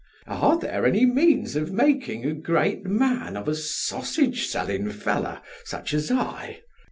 S. 0.25 0.31
S. 0.35 0.39
Are 0.41 0.57
there 0.57 0.85
any 0.87 1.05
means 1.05 1.55
of 1.55 1.71
making 1.71 2.25
a 2.25 2.33
great 2.33 2.85
man 2.87 3.37
Of 3.37 3.47
a 3.47 3.53
sausage 3.53 4.47
selling 4.47 4.89
fellow 4.89 5.39
such 5.63 5.93
as 5.93 6.09
I? 6.09 6.61